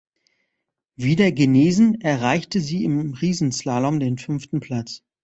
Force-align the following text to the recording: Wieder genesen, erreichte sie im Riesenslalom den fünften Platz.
Wieder 0.95 1.31
genesen, 1.31 2.01
erreichte 2.01 2.59
sie 2.59 2.85
im 2.85 3.13
Riesenslalom 3.13 3.99
den 3.99 4.17
fünften 4.17 4.59
Platz. 4.59 5.03